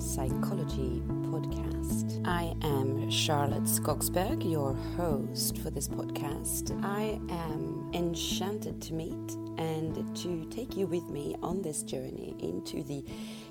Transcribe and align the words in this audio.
Psychology 0.00 1.02
podcast. 1.28 2.26
I 2.26 2.54
am 2.62 3.10
Charlotte 3.10 3.64
Skogsberg, 3.64 4.50
your 4.50 4.72
host 4.96 5.58
for 5.58 5.68
this 5.70 5.88
podcast. 5.88 6.72
I 6.82 7.20
am 7.28 7.90
enchanted 7.92 8.80
to 8.80 8.94
meet 8.94 9.32
and 9.58 10.16
to 10.16 10.46
take 10.46 10.74
you 10.74 10.86
with 10.86 11.04
me 11.10 11.36
on 11.42 11.60
this 11.60 11.82
journey 11.82 12.34
into 12.38 12.82
the 12.82 13.04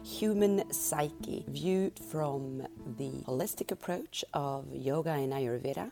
human 0.03 0.69
psyche, 0.73 1.45
viewed 1.47 1.99
from 1.99 2.65
the 2.97 3.11
holistic 3.27 3.69
approach 3.69 4.25
of 4.33 4.65
yoga 4.73 5.11
and 5.11 5.31
Ayurveda 5.31 5.91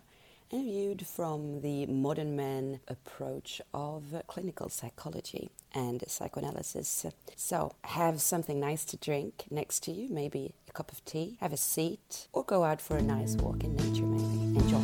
and 0.52 0.64
viewed 0.64 1.06
from 1.06 1.62
the 1.62 1.86
modern 1.88 2.36
man 2.36 2.80
approach 2.88 3.62
of 3.74 4.04
clinical 4.28 4.70
psychology 4.70 5.50
and 5.74 6.04
psychoanalysis. 6.08 7.06
So, 7.36 7.74
have 7.84 8.22
something 8.22 8.60
nice 8.60 8.86
to 8.86 8.98
drink 8.98 9.46
next 9.50 9.84
to 9.84 9.92
you, 9.92 10.08
maybe 10.10 10.54
a 10.70 10.72
cup 10.72 10.92
of 10.92 11.04
tea, 11.06 11.38
have 11.42 11.54
a 11.54 11.58
seat, 11.58 12.28
or 12.32 12.44
go 12.44 12.64
out 12.64 12.82
for 12.82 12.98
a 12.98 13.02
nice 13.02 13.36
walk 13.36 13.64
in 13.64 13.76
nature, 13.76 14.06
maybe. 14.06 14.60
Enjoy. 14.60 14.78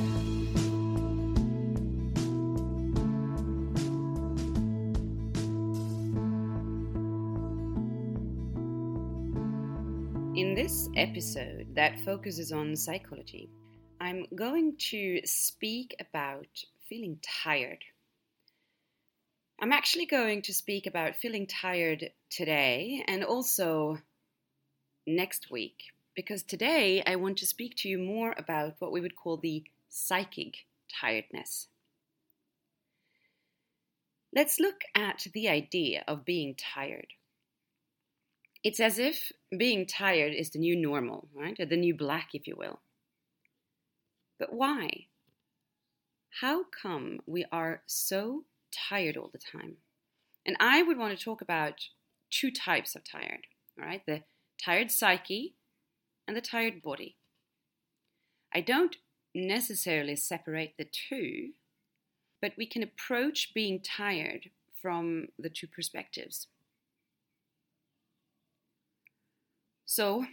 In 10.36 10.56
this 10.56 10.90
episode 10.96 11.68
that 11.76 12.00
focuses 12.00 12.52
on 12.52 12.76
psychology, 12.76 13.50
I'm 14.04 14.26
going 14.36 14.76
to 14.90 15.22
speak 15.24 15.96
about 15.98 16.48
feeling 16.90 17.20
tired. 17.24 17.86
I'm 19.62 19.72
actually 19.72 20.08
going 20.08 20.42
to 20.42 20.54
speak 20.54 20.86
about 20.88 21.16
feeling 21.16 21.48
tired 21.48 22.10
today 22.30 23.06
and 23.08 23.24
also 23.24 24.00
next 25.08 25.50
week, 25.50 25.94
because 26.18 26.44
today 26.44 27.02
I 27.08 27.16
want 27.16 27.38
to 27.38 27.46
speak 27.46 27.78
to 27.78 27.88
you 27.88 27.98
more 27.98 28.36
about 28.38 28.74
what 28.80 28.92
we 28.92 29.00
would 29.00 29.16
call 29.16 29.38
the 29.38 29.64
psychic 29.88 30.66
tiredness. 31.00 31.70
Let's 34.36 34.60
look 34.60 34.82
at 34.94 35.28
the 35.34 35.48
idea 35.48 36.04
of 36.10 36.26
being 36.26 36.56
tired. 36.56 37.08
It's 38.66 38.82
as 38.82 39.00
if 39.00 39.32
being 39.58 39.86
tired 39.86 40.34
is 40.34 40.50
the 40.50 40.60
new 40.60 40.76
normal, 40.76 41.30
right? 41.34 41.58
Or 41.58 41.66
the 41.66 41.78
new 41.78 41.96
black, 41.96 42.32
if 42.34 42.48
you 42.48 42.58
will. 42.58 42.82
But 44.44 44.52
why? 44.52 45.08
How 46.42 46.66
come 46.66 47.22
we 47.26 47.46
are 47.50 47.82
so 47.86 48.44
tired 48.74 49.16
all 49.16 49.30
the 49.32 49.38
time? 49.40 49.78
And 50.46 50.58
I 50.60 50.84
would 50.84 50.98
want 50.98 51.18
to 51.18 51.24
talk 51.24 51.42
about 51.42 51.88
two 52.30 52.52
types 52.52 52.94
of 52.94 53.06
tired, 53.10 53.48
all 53.80 53.86
right? 53.86 54.06
The 54.06 54.24
tired 54.62 54.92
psyche 54.92 55.56
and 56.28 56.36
the 56.36 56.42
tired 56.42 56.82
body. 56.82 57.16
I 58.54 58.60
don't 58.60 58.98
necessarily 59.34 60.18
separate 60.18 60.74
the 60.78 60.90
two, 60.92 61.52
but 62.42 62.52
we 62.58 62.66
can 62.66 62.84
approach 62.84 63.54
being 63.54 63.80
tired 63.80 64.50
from 64.74 65.28
the 65.40 65.50
two 65.50 65.68
perspectives. 65.68 66.48
So, 69.86 70.26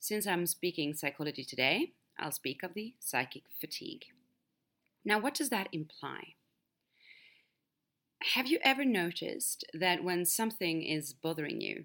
since 0.00 0.26
I'm 0.26 0.44
speaking 0.44 0.92
psychology 0.92 1.44
today, 1.44 1.92
I'll 2.18 2.32
speak 2.32 2.62
of 2.62 2.74
the 2.74 2.94
psychic 2.98 3.44
fatigue. 3.60 4.06
Now, 5.04 5.18
what 5.18 5.34
does 5.34 5.50
that 5.50 5.68
imply? 5.72 6.34
Have 8.34 8.48
you 8.48 8.58
ever 8.62 8.84
noticed 8.84 9.64
that 9.72 10.02
when 10.02 10.24
something 10.24 10.82
is 10.82 11.12
bothering 11.12 11.60
you, 11.60 11.84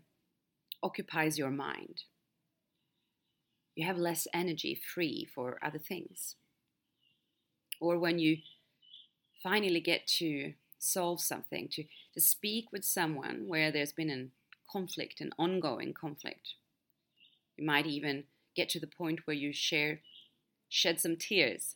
occupies 0.82 1.38
your 1.38 1.52
mind, 1.52 2.04
you 3.76 3.86
have 3.86 3.98
less 3.98 4.28
energy 4.34 4.76
free 4.76 5.28
for 5.34 5.60
other 5.64 5.80
things? 5.80 6.36
Or 7.80 8.00
when 8.00 8.18
you 8.18 8.38
finally 9.42 9.80
get 9.80 10.08
to 10.20 10.54
solve 10.80 11.22
something, 11.22 11.70
to, 11.74 11.84
to 12.14 12.22
speak 12.22 12.72
with 12.72 12.84
someone 12.84 13.44
where 13.48 13.72
there's 13.72 13.94
been 13.94 14.10
a 14.10 14.28
conflict, 14.72 15.22
an 15.22 15.32
ongoing 15.38 15.94
conflict, 15.94 16.56
you 17.58 17.66
might 17.66 17.86
even 17.86 18.24
get 18.56 18.70
to 18.70 18.80
the 18.80 18.88
point 18.88 19.22
where 19.26 19.36
you 19.36 19.54
share 19.54 20.02
shed 20.74 21.00
some 21.00 21.16
tears 21.16 21.76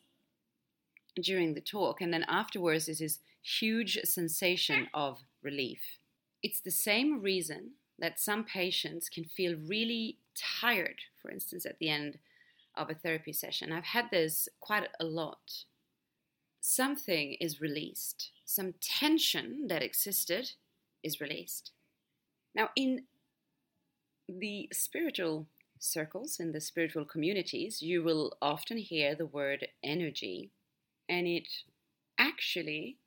during 1.21 1.53
the 1.53 1.61
talk, 1.61 2.01
and 2.01 2.11
then 2.11 2.25
afterwards 2.27 2.89
is 2.89 2.97
this 2.97 3.19
huge 3.43 3.99
sensation 4.03 4.87
of 4.91 5.19
relief. 5.43 5.99
It's 6.41 6.59
the 6.59 6.71
same 6.71 7.21
reason 7.21 7.73
that 7.99 8.19
some 8.19 8.43
patients 8.43 9.07
can 9.07 9.23
feel 9.23 9.55
really 9.55 10.17
tired, 10.35 11.01
for 11.21 11.29
instance, 11.29 11.63
at 11.63 11.77
the 11.77 11.89
end 11.89 12.17
of 12.75 12.89
a 12.89 12.95
therapy 12.95 13.33
session. 13.33 13.71
I've 13.71 13.83
had 13.83 14.09
this 14.09 14.49
quite 14.59 14.87
a 14.99 15.05
lot. 15.05 15.65
Something 16.59 17.37
is 17.39 17.61
released, 17.61 18.31
some 18.45 18.73
tension 18.81 19.67
that 19.67 19.83
existed 19.83 20.53
is 21.03 21.21
released. 21.21 21.71
Now, 22.55 22.69
in 22.75 23.03
the 24.27 24.69
spiritual 24.73 25.45
circles, 25.79 26.39
in 26.39 26.51
the 26.51 26.61
spiritual 26.61 27.05
communities, 27.05 27.81
you 27.81 28.03
will 28.03 28.37
often 28.41 28.77
hear 28.77 29.15
the 29.15 29.25
word 29.25 29.67
energy, 29.83 30.51
and 31.09 31.27
it 31.27 31.47
actually 32.17 32.97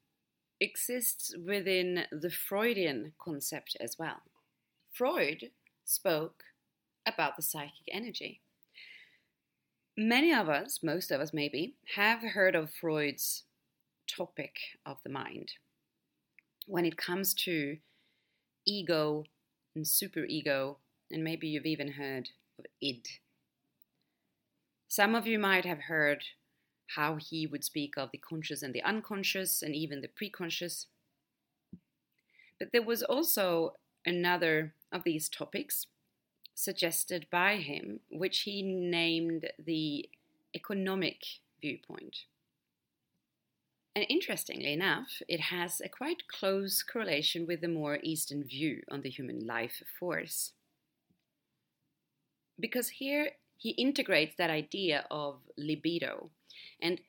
exists 0.60 1.34
within 1.44 2.04
the 2.12 2.30
Freudian 2.30 3.12
concept 3.18 3.76
as 3.80 3.98
well. 3.98 4.22
Freud 4.92 5.50
spoke 5.84 6.44
about 7.06 7.36
the 7.36 7.42
psychic 7.42 7.88
energy. 7.90 8.40
Many 9.96 10.32
of 10.32 10.48
us, 10.48 10.80
most 10.82 11.10
of 11.10 11.20
us 11.20 11.32
maybe, 11.32 11.74
have 11.96 12.20
heard 12.20 12.54
of 12.54 12.70
Freud's 12.72 13.44
topic 14.06 14.56
of 14.84 14.98
the 15.04 15.10
mind 15.10 15.52
when 16.66 16.84
it 16.84 16.96
comes 16.96 17.34
to 17.34 17.78
ego 18.66 19.24
and 19.74 19.84
superego, 19.84 20.76
and 21.10 21.24
maybe 21.24 21.48
you've 21.48 21.66
even 21.66 21.92
heard 21.92 22.28
of 22.60 22.66
id. 22.80 23.08
Some 24.88 25.14
of 25.14 25.26
you 25.26 25.38
might 25.38 25.64
have 25.64 25.82
heard 25.82 26.24
how 26.96 27.16
he 27.16 27.46
would 27.46 27.64
speak 27.64 27.94
of 27.96 28.10
the 28.10 28.18
conscious 28.18 28.62
and 28.62 28.74
the 28.74 28.82
unconscious 28.82 29.62
and 29.62 29.74
even 29.74 30.00
the 30.00 30.08
preconscious. 30.08 30.86
But 32.58 32.72
there 32.72 32.82
was 32.82 33.02
also 33.02 33.76
another 34.04 34.74
of 34.92 35.04
these 35.04 35.28
topics 35.28 35.86
suggested 36.54 37.26
by 37.30 37.56
him, 37.56 38.00
which 38.10 38.40
he 38.40 38.62
named 38.62 39.50
the 39.64 40.08
economic 40.54 41.22
viewpoint. 41.60 42.24
And 43.94 44.04
interestingly 44.08 44.72
enough, 44.72 45.22
it 45.28 45.40
has 45.40 45.80
a 45.80 45.88
quite 45.88 46.28
close 46.28 46.82
correlation 46.82 47.46
with 47.46 47.60
the 47.60 47.68
more 47.68 47.98
Eastern 48.02 48.44
view 48.44 48.82
on 48.90 49.02
the 49.02 49.10
human 49.10 49.46
life 49.46 49.82
force 49.98 50.52
because 52.60 52.88
here 52.88 53.30
he 53.56 53.70
integrates 53.70 54.36
that 54.36 54.50
idea 54.50 55.06
of 55.10 55.40
libido. 55.58 56.30
And 56.80 57.00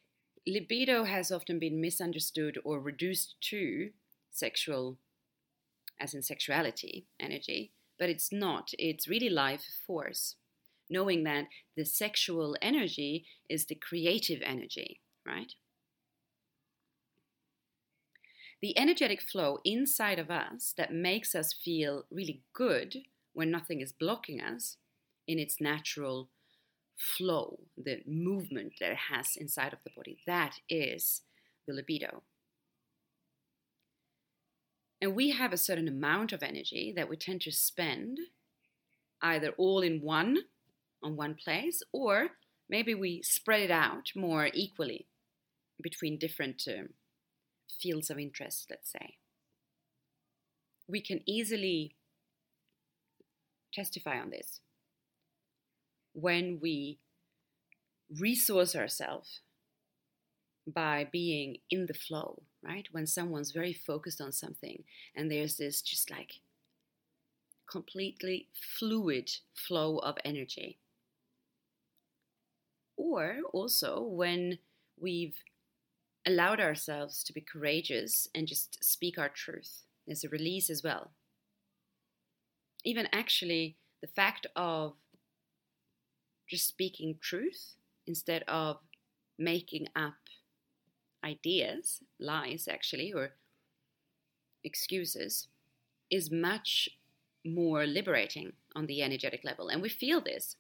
libido 0.46 1.04
has 1.06 1.32
often 1.32 1.60
been 1.60 1.80
misunderstood 1.80 2.60
or 2.64 2.80
reduced 2.80 3.36
to 3.50 3.92
sexual, 4.32 4.98
as 6.00 6.14
in 6.14 6.22
sexuality, 6.22 7.06
energy, 7.20 7.72
but 7.98 8.10
it's 8.10 8.32
not. 8.32 8.72
It's 8.78 9.08
really 9.08 9.30
life 9.30 9.64
force, 9.86 10.36
knowing 10.90 11.24
that 11.24 11.46
the 11.78 11.86
sexual 11.86 12.58
energy 12.62 13.26
is 13.50 13.66
the 13.66 13.76
creative 13.76 14.42
energy, 14.44 15.00
right? 15.26 15.54
The 18.62 18.78
energetic 18.78 19.22
flow 19.22 19.60
inside 19.64 20.20
of 20.20 20.30
us 20.30 20.74
that 20.78 20.94
makes 20.94 21.34
us 21.34 21.54
feel 21.54 22.06
really 22.12 22.42
good 22.54 22.98
when 23.34 23.50
nothing 23.50 23.82
is 23.82 23.94
blocking 23.94 24.42
us 24.42 24.78
in 25.28 25.40
its 25.40 25.62
natural 25.62 26.30
flow, 26.98 27.60
the 27.78 28.02
movement 28.06 28.74
that 28.80 28.92
it 28.92 28.98
has 29.12 29.36
inside 29.36 29.74
of 29.74 29.84
the 29.84 29.92
body. 29.96 30.20
That 30.28 30.60
is 30.70 31.22
the 31.68 31.74
libido. 31.74 32.24
And 35.02 35.16
we 35.16 35.32
have 35.32 35.52
a 35.52 35.58
certain 35.58 35.88
amount 35.88 36.32
of 36.32 36.44
energy 36.44 36.94
that 36.96 37.10
we 37.10 37.18
tend 37.18 37.42
to 37.42 37.52
spend 37.52 38.20
either 39.22 39.50
all 39.58 39.82
in 39.82 40.02
one, 40.02 40.38
on 41.04 41.16
one 41.16 41.36
place, 41.36 41.82
or 41.92 42.30
maybe 42.70 42.94
we 42.94 43.22
spread 43.24 43.62
it 43.62 43.72
out 43.72 44.12
more 44.16 44.50
equally 44.54 45.08
between 45.82 46.20
different 46.20 46.64
um, 46.68 46.90
fields 47.80 48.12
of 48.12 48.20
interest, 48.20 48.68
let's 48.70 48.92
say. 48.92 49.16
We 50.88 51.02
can 51.02 51.22
easily 51.26 51.96
testify 53.74 54.20
on 54.20 54.30
this 54.30 54.60
when 56.14 56.60
we 56.62 57.00
resource 58.20 58.76
ourselves 58.76 59.42
by 60.68 61.08
being 61.12 61.58
in 61.70 61.86
the 61.88 61.94
flow, 61.94 62.44
right? 62.64 62.88
When 62.92 63.08
someone's 63.08 63.52
very 63.52 63.74
focused 63.74 64.22
on 64.22 64.32
something 64.32 64.84
and 65.16 65.32
there's 65.32 65.58
this 65.58 65.82
just 65.82 66.12
like 66.12 66.42
completely 67.70 68.50
fluid 68.54 69.32
flow 69.56 69.98
of 70.00 70.18
energy. 70.26 70.78
or 73.02 73.38
also 73.52 74.02
when 74.02 74.60
we've 75.00 75.36
allowed 76.26 76.60
ourselves 76.60 77.24
to 77.24 77.34
be 77.34 77.42
courageous 77.42 78.28
and 78.36 78.48
just 78.48 78.84
speak 78.84 79.18
our 79.18 79.30
truth. 79.30 79.84
There's 80.06 80.24
a 80.24 80.30
release 80.30 80.70
as 80.70 80.84
well. 80.84 81.12
Even 82.84 83.08
actually, 83.12 83.78
the 84.02 84.08
fact 84.08 84.46
of 84.56 84.94
just 86.52 86.68
speaking 86.68 87.16
truth 87.22 87.76
instead 88.06 88.44
of 88.48 88.78
making 89.40 89.88
up 89.96 90.16
ideas, 91.24 92.02
lies 92.20 92.68
actually, 92.70 93.14
or 93.14 93.32
excuses, 94.64 95.48
is 96.12 96.30
much 96.30 96.90
more 97.46 97.86
liberating 97.86 98.52
on 98.76 98.86
the 98.86 99.02
energetic 99.02 99.42
level. 99.46 99.70
And 99.70 99.82
we 99.82 99.90
feel 99.90 100.20
this. 100.20 100.58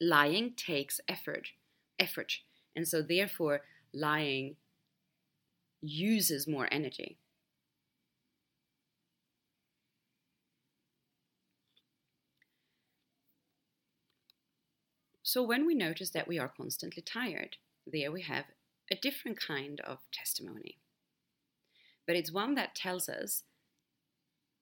Lying 0.00 0.54
takes 0.56 0.98
effort, 1.06 1.48
effort. 1.98 2.32
And 2.74 2.88
so 2.88 3.02
therefore 3.02 3.60
lying 3.92 4.56
uses 5.82 6.48
more 6.48 6.68
energy. 6.72 7.18
So 15.32 15.42
when 15.42 15.64
we 15.64 15.74
notice 15.74 16.10
that 16.10 16.28
we 16.28 16.38
are 16.38 16.52
constantly 16.54 17.02
tired, 17.02 17.56
there 17.86 18.12
we 18.12 18.20
have 18.20 18.44
a 18.90 18.96
different 18.96 19.40
kind 19.40 19.80
of 19.80 20.00
testimony. 20.12 20.76
But 22.06 22.16
it's 22.16 22.30
one 22.30 22.54
that 22.56 22.74
tells 22.74 23.08
us 23.08 23.44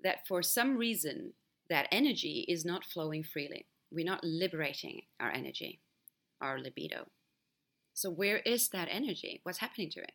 that 0.01 0.29
for 0.29 0.45
some 0.45 0.77
reason 0.77 1.33
that 1.69 1.89
energy 1.91 2.45
is 2.47 2.65
not 2.65 2.85
flowing 2.85 3.25
freely. 3.25 3.67
We're 3.91 4.07
not 4.07 4.23
liberating 4.23 5.03
our 5.19 5.33
energy, 5.33 5.81
our 6.41 6.61
libido. 6.61 7.09
So, 7.93 8.09
where 8.09 8.37
is 8.37 8.69
that 8.69 8.87
energy? 8.93 9.41
What's 9.43 9.59
happening 9.59 9.91
to 9.91 10.01
it? 10.03 10.13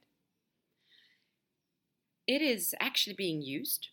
It 2.27 2.41
is 2.41 2.73
actually 2.79 3.17
being 3.17 3.41
used 3.41 3.89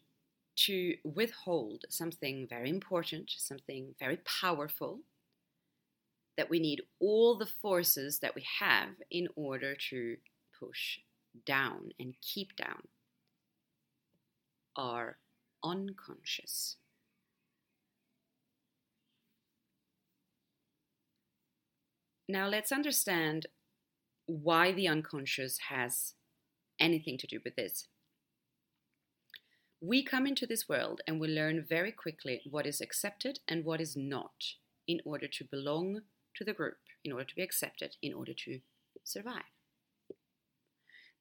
to 0.59 0.95
withhold 1.03 1.87
something 1.89 2.47
very 2.49 2.71
important, 2.71 3.33
something 3.37 3.97
very 3.99 4.19
powerful, 4.19 5.01
that 6.37 6.51
we 6.51 6.59
need 6.59 6.83
all 7.01 7.37
the 7.37 7.47
forces 7.47 8.21
that 8.21 8.35
we 8.35 8.45
have 8.61 8.91
in 9.11 9.29
order 9.37 9.75
to 9.91 10.17
push 10.59 10.99
down 11.47 11.91
and 11.99 12.15
keep 12.23 12.57
down 12.57 12.89
our 14.77 15.19
unconscious. 15.63 16.77
Now 22.29 22.49
let's 22.49 22.73
understand 22.73 23.47
why 24.27 24.73
the 24.73 24.89
unconscious 24.89 25.59
has 25.69 26.15
anything 26.81 27.19
to 27.19 27.27
do 27.27 27.41
with 27.45 27.57
this. 27.57 27.89
We 29.81 30.05
come 30.05 30.27
into 30.27 30.47
this 30.47 30.69
world 30.69 31.01
and 31.07 31.21
we 31.21 31.29
learn 31.29 31.67
very 31.69 31.93
quickly 31.93 32.41
what 32.49 32.67
is 32.67 32.81
accepted 32.81 33.41
and 33.49 33.65
what 33.65 33.81
is 33.81 33.97
not 33.97 34.55
in 34.87 35.01
order 35.05 35.27
to 35.27 35.45
belong 35.45 36.03
to 36.37 36.45
the 36.45 36.53
group, 36.53 36.79
in 37.05 37.13
order 37.13 37.25
to 37.25 37.35
be 37.35 37.43
accepted, 37.43 37.97
in 38.03 38.13
order 38.13 38.33
to 38.45 38.61
survive. 39.05 39.43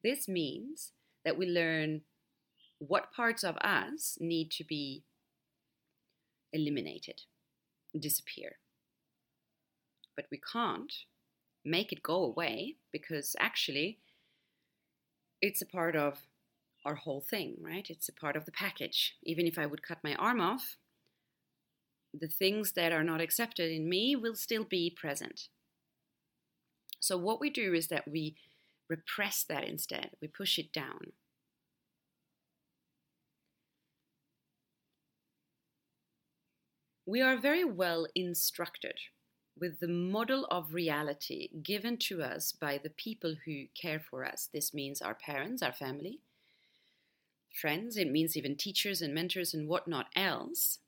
This 0.03 0.27
means 0.27 0.91
that 1.23 1.37
we 1.37 1.45
learn 1.45 2.01
what 2.79 3.13
parts 3.13 3.43
of 3.43 3.57
us 3.57 4.17
need 4.19 4.49
to 4.51 4.63
be 4.63 5.03
eliminated, 6.51 7.21
disappear. 7.97 8.57
But 10.15 10.25
we 10.31 10.39
can't 10.51 10.91
make 11.63 11.91
it 11.91 12.03
go 12.03 12.23
away 12.23 12.75
because 12.91 13.35
actually 13.39 13.99
it's 15.41 15.61
a 15.61 15.65
part 15.65 15.95
of 15.95 16.21
our 16.85 16.95
whole 16.95 17.21
thing, 17.21 17.57
right? 17.61 17.85
It's 17.89 18.09
a 18.09 18.13
part 18.13 18.35
of 18.35 18.45
the 18.45 18.51
package. 18.51 19.15
Even 19.23 19.45
if 19.45 19.59
I 19.59 19.67
would 19.67 19.83
cut 19.83 19.99
my 20.03 20.15
arm 20.15 20.41
off, 20.41 20.77
the 22.13 22.27
things 22.27 22.73
that 22.73 22.91
are 22.91 23.03
not 23.03 23.21
accepted 23.21 23.71
in 23.71 23.89
me 23.89 24.15
will 24.15 24.35
still 24.35 24.63
be 24.63 24.89
present. 24.89 25.47
So, 26.99 27.17
what 27.17 27.39
we 27.39 27.49
do 27.49 27.73
is 27.73 27.87
that 27.87 28.07
we 28.07 28.35
repress 28.89 29.43
that 29.43 29.63
instead, 29.63 30.11
we 30.21 30.27
push 30.27 30.59
it 30.59 30.71
down. 30.73 31.13
We 37.05 37.21
are 37.21 37.37
very 37.37 37.63
well 37.63 38.05
instructed 38.15 38.99
with 39.59 39.79
the 39.79 39.87
model 39.87 40.45
of 40.51 40.73
reality 40.73 41.49
given 41.63 41.97
to 41.97 42.21
us 42.21 42.51
by 42.51 42.77
the 42.77 42.89
people 42.89 43.35
who 43.45 43.65
care 43.79 43.99
for 43.99 44.25
us. 44.25 44.49
This 44.53 44.73
means 44.73 45.01
our 45.01 45.15
parents, 45.15 45.61
our 45.61 45.73
family, 45.73 46.19
friends, 47.59 47.97
it 47.97 48.09
means 48.09 48.37
even 48.37 48.55
teachers 48.55 49.01
and 49.01 49.13
mentors 49.13 49.53
and 49.53 49.67
whatnot 49.67 50.07
else. 50.15 50.79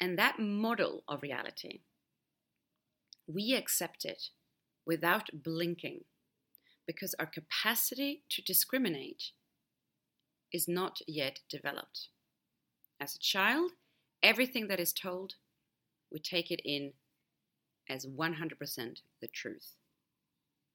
And 0.00 0.18
that 0.18 0.38
model 0.38 1.02
of 1.08 1.22
reality, 1.22 1.80
we 3.26 3.54
accept 3.54 4.04
it 4.04 4.30
without 4.86 5.30
blinking 5.32 6.04
because 6.86 7.14
our 7.18 7.26
capacity 7.26 8.22
to 8.30 8.42
discriminate 8.42 9.32
is 10.52 10.66
not 10.66 11.00
yet 11.06 11.40
developed. 11.50 12.08
As 13.00 13.14
a 13.14 13.18
child, 13.18 13.72
everything 14.22 14.68
that 14.68 14.80
is 14.80 14.92
told, 14.92 15.34
we 16.10 16.18
take 16.18 16.50
it 16.50 16.62
in 16.64 16.92
as 17.88 18.06
100% 18.06 19.00
the 19.20 19.28
truth. 19.28 19.74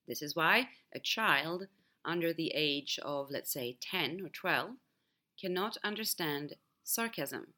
This 0.07 0.21
is 0.21 0.35
why 0.35 0.69
a 0.93 0.99
child 0.99 1.67
under 2.05 2.33
the 2.33 2.51
age 2.53 2.99
of, 3.03 3.31
let's 3.31 3.51
say, 3.51 3.77
10 3.81 4.21
or 4.23 4.29
12 4.29 4.71
cannot 5.39 5.77
understand 5.83 6.53
sarcasm. 6.83 7.53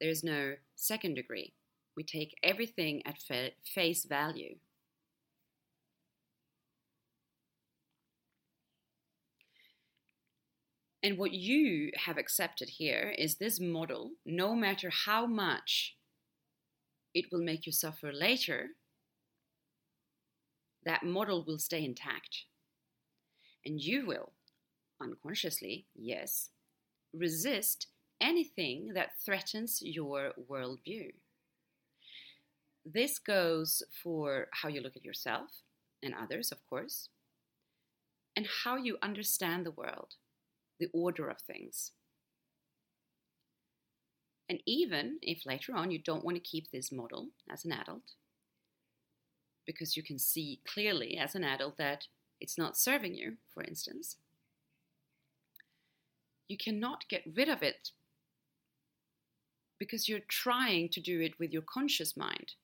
There 0.00 0.10
is 0.10 0.24
no 0.24 0.54
second 0.74 1.14
degree. 1.14 1.54
We 1.96 2.02
take 2.02 2.36
everything 2.42 3.02
at 3.06 3.18
face 3.64 4.04
value. 4.04 4.56
And 11.02 11.18
what 11.18 11.32
you 11.32 11.92
have 11.96 12.16
accepted 12.16 12.70
here 12.70 13.14
is 13.18 13.36
this 13.36 13.60
model, 13.60 14.12
no 14.24 14.54
matter 14.54 14.90
how 14.90 15.26
much 15.26 15.96
it 17.12 17.26
will 17.30 17.42
make 17.42 17.66
you 17.66 17.72
suffer 17.72 18.10
later, 18.10 18.70
that 20.86 21.04
model 21.04 21.44
will 21.46 21.58
stay 21.58 21.84
intact. 21.84 22.44
And 23.66 23.80
you 23.80 24.06
will, 24.06 24.32
unconsciously, 25.00 25.86
yes, 25.94 26.48
resist 27.12 27.86
anything 28.20 28.92
that 28.94 29.10
threatens 29.24 29.80
your 29.82 30.32
worldview. 30.50 31.12
This 32.84 33.18
goes 33.18 33.82
for 34.02 34.48
how 34.52 34.68
you 34.68 34.80
look 34.80 34.96
at 34.96 35.04
yourself 35.04 35.50
and 36.02 36.14
others, 36.14 36.52
of 36.52 36.58
course, 36.68 37.08
and 38.36 38.46
how 38.64 38.76
you 38.76 38.98
understand 39.02 39.64
the 39.64 39.70
world, 39.70 40.14
the 40.78 40.88
order 40.92 41.28
of 41.28 41.38
things. 41.40 41.92
And 44.48 44.60
even 44.66 45.18
if 45.22 45.46
later 45.46 45.74
on 45.74 45.90
you 45.90 45.98
don't 45.98 46.24
want 46.24 46.36
to 46.36 46.42
keep 46.42 46.70
this 46.70 46.92
model 46.92 47.28
as 47.50 47.64
an 47.64 47.72
adult, 47.72 48.12
because 49.66 49.96
you 49.96 50.02
can 50.02 50.18
see 50.18 50.60
clearly 50.66 51.16
as 51.16 51.34
an 51.34 51.44
adult 51.44 51.78
that 51.78 52.06
it's 52.40 52.58
not 52.58 52.76
serving 52.76 53.14
you, 53.14 53.38
for 53.52 53.62
instance, 53.62 54.16
you 56.48 56.58
cannot 56.58 57.08
get 57.08 57.22
rid 57.34 57.48
of 57.48 57.62
it 57.62 57.90
because 59.84 60.08
you're 60.08 60.30
trying 60.30 60.88
to 60.88 60.98
do 60.98 61.20
it 61.20 61.38
with 61.38 61.52
your 61.52 61.60
conscious 61.60 62.16
mind. 62.16 62.54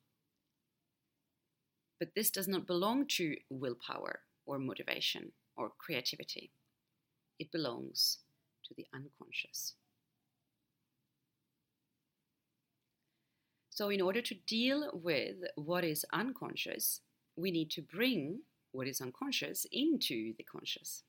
But 1.99 2.15
this 2.15 2.31
does 2.31 2.47
not 2.47 2.65
belong 2.65 3.05
to 3.17 3.35
willpower 3.51 4.21
or 4.47 4.57
motivation 4.57 5.31
or 5.55 5.71
creativity. 5.77 6.51
It 7.37 7.51
belongs 7.51 8.17
to 8.65 8.73
the 8.75 8.87
unconscious. 8.91 9.75
So, 13.69 13.89
in 13.89 14.01
order 14.01 14.21
to 14.21 14.35
deal 14.47 14.89
with 14.91 15.35
what 15.55 15.83
is 15.83 16.03
unconscious, 16.11 17.01
we 17.35 17.51
need 17.51 17.69
to 17.71 17.83
bring 17.83 18.39
what 18.71 18.87
is 18.87 18.99
unconscious 18.99 19.67
into 19.71 20.33
the 20.39 20.43
conscious. 20.43 21.03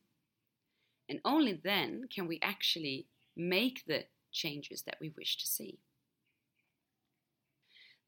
And 1.09 1.21
only 1.25 1.54
then 1.54 2.02
can 2.14 2.26
we 2.28 2.38
actually 2.42 3.07
make 3.35 3.87
the 3.87 4.04
changes 4.33 4.83
that 4.83 4.97
we 5.00 5.12
wish 5.16 5.37
to 5.37 5.47
see. 5.47 5.78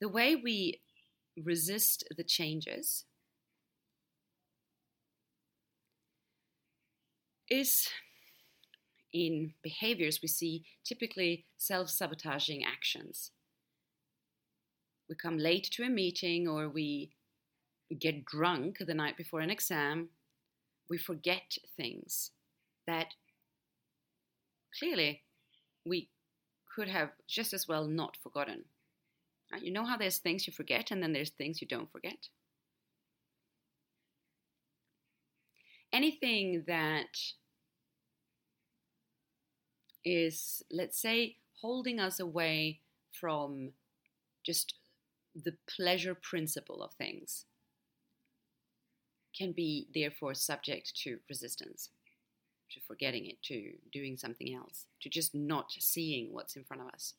The 0.04 0.11
way 0.11 0.37
we 0.37 0.82
resist 1.34 2.04
the 2.14 2.25
changes 2.25 3.06
is 7.49 7.88
in 9.14 9.54
behaviors 9.62 10.18
we 10.20 10.28
see 10.28 10.66
typically 10.84 11.46
self 11.56 11.88
sabotaging 11.88 12.62
actions 12.66 13.30
we 15.08 15.14
come 15.14 15.38
late 15.38 15.70
to 15.73 15.84
a 15.84 15.88
meeting 15.88 16.46
or 16.46 16.68
we 16.68 17.12
get 17.99 18.26
drunk 18.26 18.76
the 18.80 18.92
night 18.92 19.16
before 19.16 19.40
an 19.40 19.49
exam, 19.49 20.11
we 20.90 20.99
forget 20.99 21.56
things 21.78 22.30
that 22.87 23.14
clearly 24.78 25.23
we 25.87 26.11
could 26.76 26.88
have 26.88 27.12
just 27.26 27.54
as 27.54 27.66
well 27.66 27.87
not 27.87 28.18
forgotten. 28.23 28.64
You 29.61 29.73
know 29.73 29.84
how 29.84 29.96
there's 29.96 30.18
things 30.18 30.46
you 30.46 30.52
forget 30.52 30.90
and 30.90 31.02
then 31.02 31.12
there's 31.12 31.30
things 31.30 31.61
you 31.61 31.68
don't 31.68 31.90
forget? 31.90 32.28
Anything 35.92 36.64
that 36.66 37.16
is, 40.04 40.62
let's 40.70 41.00
say, 41.00 41.37
holding 41.61 42.00
us 42.00 42.20
away 42.20 42.80
from 43.12 43.73
just 44.44 44.75
the 45.34 45.56
pleasure 45.68 46.14
principle 46.14 46.82
of 46.82 46.92
things 46.94 47.44
can 49.37 49.52
be 49.52 49.88
therefore 49.94 50.34
subject 50.34 50.94
to 51.02 51.18
resistance, 51.28 51.90
to 52.70 52.80
forgetting 52.87 53.26
it, 53.26 53.42
to 53.42 53.73
doing 53.92 54.16
something 54.16 54.54
else, 54.54 54.87
to 55.00 55.08
just 55.08 55.34
not 55.34 55.73
seeing 55.73 56.32
what's 56.32 56.56
in 56.56 56.64
front 56.64 56.82
of 56.82 56.88
us. 56.88 57.14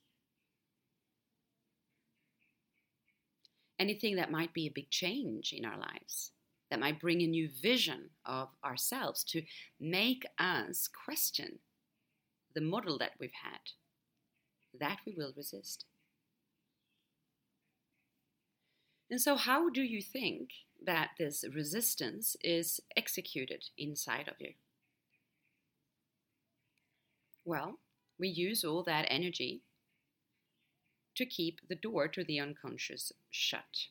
Anything 3.78 4.16
that 4.16 4.32
might 4.32 4.54
be 4.54 4.68
a 4.68 4.74
big 4.74 4.90
change 4.90 5.54
in 5.54 5.66
our 5.66 5.78
lives, 5.78 6.32
that 6.70 6.80
might 6.80 7.00
bring 7.00 7.22
a 7.22 7.28
new 7.28 7.50
vision 7.62 8.10
of 8.26 8.50
ourselves, 8.64 9.24
to 9.26 9.44
make 9.80 10.26
us 10.40 10.88
question 10.88 11.60
the 12.54 12.62
model 12.62 12.98
that 12.98 13.12
we've 13.20 13.32
had, 13.44 13.60
that 14.80 15.00
we 15.06 15.14
will 15.16 15.34
resist. 15.36 15.86
And 19.10 19.22
so, 19.22 19.36
how 19.36 19.70
do 19.70 19.82
you 19.82 20.02
think 20.02 20.50
that 20.84 21.12
this 21.20 21.44
resistance 21.54 22.36
is 22.42 22.80
executed 22.96 23.66
inside 23.78 24.28
of 24.28 24.36
you? 24.40 24.54
Well, 27.44 27.80
we 28.18 28.28
use 28.28 28.64
all 28.64 28.84
that 28.84 29.06
energy 29.10 29.62
to 31.16 31.26
keep 31.26 31.60
the 31.68 31.76
door 31.76 32.08
to 32.08 32.24
the 32.24 32.40
unconscious 32.40 33.12
shut. 33.32 33.88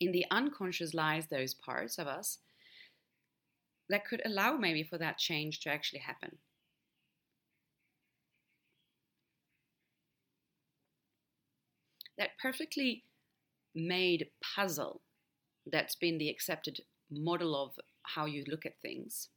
In 0.00 0.12
the 0.12 0.24
unconscious 0.30 0.94
lies 0.94 1.26
those 1.26 1.54
parts 1.54 1.98
of 1.98 2.06
us 2.06 2.38
that 3.88 4.04
could 4.04 4.22
allow 4.24 4.56
maybe 4.56 4.82
for 4.82 4.98
that 4.98 5.18
change 5.18 5.60
to 5.60 5.70
actually 5.70 6.00
happen. 6.00 6.38
that 12.18 12.30
perfectly 12.40 13.04
made 13.74 14.28
puzzle 14.54 15.00
that's 15.66 15.96
been 15.96 16.18
the 16.18 16.28
accepted 16.28 16.80
model 17.10 17.60
of 17.60 17.72
how 18.02 18.26
you 18.26 18.44
look 18.46 18.66
at 18.66 18.80
things. 18.82 19.28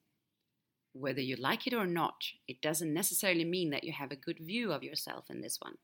Whether 0.97 1.19
you 1.19 1.35
like 1.35 1.67
it 1.67 1.73
or 1.73 1.85
not, 1.85 2.23
it 2.47 2.61
doesn't 2.61 2.93
necessarily 2.93 3.43
mean 3.43 3.69
that 3.71 3.83
you 3.83 3.91
have 3.91 4.11
a 4.11 4.15
good 4.15 4.39
view 4.39 4.71
of 4.71 4.81
yourself 4.81 5.25
in 5.29 5.41
this 5.41 5.57
one. 5.59 5.75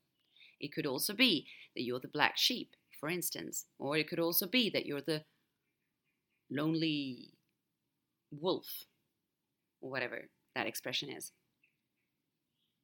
It 0.58 0.72
could 0.72 0.86
also 0.86 1.14
be 1.14 1.48
that 1.76 1.84
you're 1.84 2.00
the 2.00 2.08
black 2.08 2.38
sheep, 2.38 2.78
for 2.98 3.10
instance, 3.10 3.66
or 3.78 3.98
it 3.98 4.08
could 4.08 4.22
also 4.22 4.48
be 4.48 4.70
that 4.70 4.86
you're 4.86 5.02
the 5.02 5.26
lonely 6.50 7.34
wolf, 8.32 8.86
whatever 9.82 10.30
that 10.56 10.66
expression 10.66 11.10
is. 11.10 11.34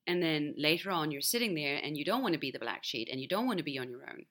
And 0.06 0.22
then 0.22 0.54
later 0.58 0.92
on, 0.92 1.12
you're 1.12 1.22
sitting 1.22 1.56
there 1.56 1.80
and 1.82 1.96
you 1.96 2.04
don't 2.04 2.22
want 2.22 2.34
to 2.34 2.40
be 2.40 2.52
the 2.52 2.60
black 2.60 2.84
sheep 2.84 3.08
and 3.10 3.22
you 3.22 3.28
don't 3.30 3.48
want 3.48 3.60
to 3.60 3.64
be 3.64 3.80
on 3.80 3.90
your 3.90 4.02
own. 4.02 4.26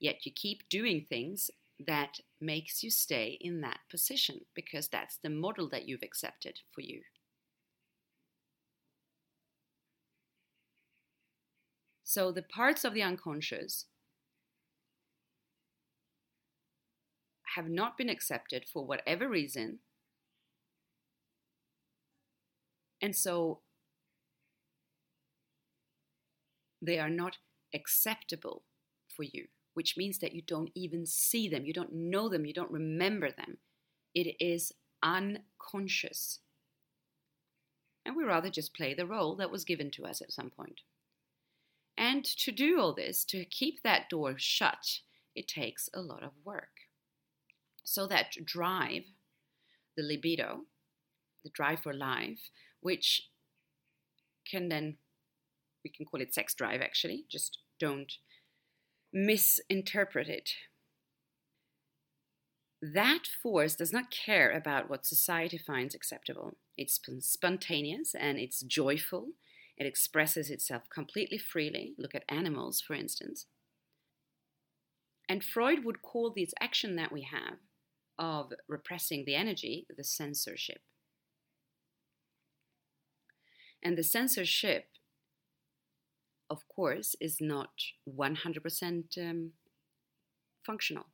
Yet 0.00 0.26
you 0.26 0.32
keep 0.34 0.68
doing 0.68 1.06
things 1.08 1.48
that 1.86 2.18
makes 2.40 2.82
you 2.82 2.90
stay 2.90 3.38
in 3.40 3.60
that 3.60 3.78
position 3.88 4.40
because 4.52 4.88
that's 4.88 5.18
the 5.22 5.30
model 5.30 5.68
that 5.68 5.86
you've 5.86 6.02
accepted 6.02 6.58
for 6.72 6.80
you. 6.80 7.02
So 12.08 12.30
the 12.30 12.40
parts 12.40 12.84
of 12.84 12.94
the 12.94 13.02
unconscious 13.02 13.86
have 17.56 17.68
not 17.68 17.98
been 17.98 18.08
accepted 18.08 18.64
for 18.64 18.86
whatever 18.86 19.28
reason. 19.28 19.80
And 23.02 23.14
so 23.14 23.58
they 26.80 27.00
are 27.00 27.10
not 27.10 27.38
acceptable 27.74 28.62
for 29.08 29.24
you, 29.24 29.46
which 29.74 29.96
means 29.96 30.18
that 30.20 30.32
you 30.32 30.42
don't 30.46 30.70
even 30.76 31.06
see 31.06 31.48
them, 31.48 31.66
you 31.66 31.72
don't 31.72 31.92
know 31.92 32.28
them, 32.28 32.46
you 32.46 32.54
don't 32.54 32.70
remember 32.70 33.32
them. 33.32 33.58
It 34.14 34.36
is 34.38 34.72
unconscious. 35.02 36.38
And 38.04 38.14
we 38.14 38.22
rather 38.22 38.48
just 38.48 38.76
play 38.76 38.94
the 38.94 39.06
role 39.06 39.34
that 39.36 39.50
was 39.50 39.64
given 39.64 39.90
to 39.90 40.06
us 40.06 40.22
at 40.22 40.32
some 40.32 40.50
point. 40.50 40.82
And 41.98 42.24
to 42.24 42.52
do 42.52 42.78
all 42.80 42.94
this, 42.94 43.24
to 43.26 43.44
keep 43.44 43.82
that 43.82 44.08
door 44.10 44.34
shut, 44.36 45.00
it 45.34 45.48
takes 45.48 45.88
a 45.94 46.00
lot 46.00 46.22
of 46.22 46.32
work. 46.44 46.68
So 47.84 48.06
that 48.08 48.32
drive, 48.44 49.04
the 49.96 50.02
libido, 50.02 50.62
the 51.44 51.50
drive 51.50 51.80
for 51.80 51.94
life, 51.94 52.50
which 52.80 53.30
can 54.50 54.68
then 54.68 54.98
we 55.84 55.90
can 55.90 56.04
call 56.04 56.20
it 56.20 56.34
sex 56.34 56.52
drive 56.54 56.80
actually, 56.80 57.24
just 57.30 57.58
don't 57.78 58.12
misinterpret 59.12 60.28
it. 60.28 60.50
That 62.82 63.22
force 63.42 63.76
does 63.76 63.92
not 63.92 64.10
care 64.10 64.50
about 64.50 64.90
what 64.90 65.06
society 65.06 65.58
finds 65.58 65.94
acceptable. 65.94 66.56
It's 66.76 67.00
spontaneous 67.20 68.14
and 68.14 68.38
it's 68.38 68.62
joyful. 68.62 69.28
It 69.76 69.86
expresses 69.86 70.50
itself 70.50 70.84
completely 70.88 71.38
freely. 71.38 71.94
Look 71.98 72.14
at 72.14 72.24
animals, 72.28 72.80
for 72.80 72.94
instance. 72.94 73.46
And 75.28 75.44
Freud 75.44 75.84
would 75.84 76.02
call 76.02 76.32
this 76.34 76.54
action 76.60 76.96
that 76.96 77.12
we 77.12 77.22
have 77.22 77.58
of 78.18 78.52
repressing 78.68 79.24
the 79.24 79.34
energy 79.34 79.86
the 79.94 80.04
censorship. 80.04 80.80
And 83.82 83.98
the 83.98 84.04
censorship 84.04 84.86
of 86.50 86.66
course, 86.68 87.14
is 87.20 87.38
not 87.40 87.70
100% 88.08 89.18
um, 89.18 89.52
functional. 90.64 91.06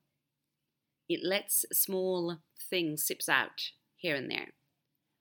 It 1.08 1.20
lets 1.24 1.64
small 1.72 2.38
things 2.70 3.06
sips 3.06 3.28
out 3.28 3.70
here 3.96 4.14
and 4.14 4.30
there 4.30 4.52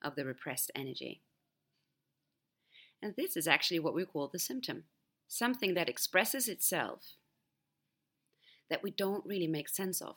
of 0.03 0.15
the 0.15 0.25
repressed 0.25 0.71
energy. 0.75 1.21
And 3.01 3.15
this 3.15 3.35
is 3.35 3.47
actually 3.47 3.79
what 3.79 3.95
we 3.95 4.05
call 4.05 4.27
the 4.27 4.39
symptom 4.39 4.83
something 5.27 5.75
that 5.75 5.87
expresses 5.87 6.49
itself 6.49 7.15
that 8.69 8.83
we 8.83 8.91
don't 8.91 9.25
really 9.25 9.47
make 9.47 9.69
sense 9.69 10.01
of. 10.01 10.15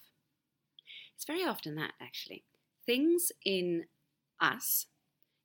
It's 1.15 1.25
very 1.25 1.45
often 1.45 1.77
that, 1.77 1.93
actually. 2.01 2.43
Things 2.85 3.31
in 3.45 3.85
us, 4.41 4.87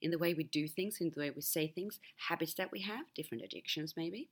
in 0.02 0.10
the 0.10 0.18
way 0.18 0.34
we 0.34 0.44
do 0.44 0.68
things, 0.68 0.98
in 1.00 1.12
the 1.14 1.20
way 1.20 1.30
we 1.30 1.42
say 1.42 1.68
things, 1.68 2.00
habits 2.30 2.56
that 2.56 2.72
we 2.72 2.82
have, 2.82 3.14
different 3.16 3.44
addictions 3.44 3.94
maybe, 3.96 4.30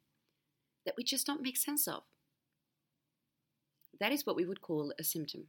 that 0.85 0.95
we 0.97 1.03
just 1.03 1.27
don't 1.27 1.43
make 1.43 1.57
sense 1.57 1.87
of. 1.87 2.01
That 3.99 4.11
is 4.11 4.25
what 4.25 4.35
we 4.35 4.45
would 4.45 4.61
call 4.61 4.93
a 4.99 5.03
symptom, 5.03 5.45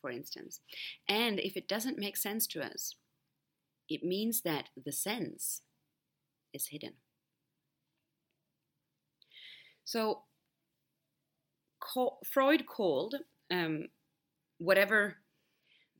for 0.00 0.10
instance. 0.10 0.60
And 1.08 1.40
if 1.40 1.56
it 1.56 1.68
doesn't 1.68 1.98
make 1.98 2.16
sense 2.16 2.46
to 2.48 2.64
us, 2.64 2.94
it 3.88 4.02
means 4.02 4.42
that 4.42 4.68
the 4.84 4.92
sense 4.92 5.62
is 6.54 6.68
hidden. 6.68 6.94
So, 9.84 10.22
Freud 12.24 12.64
called 12.66 13.16
um, 13.50 13.88
whatever 14.58 15.16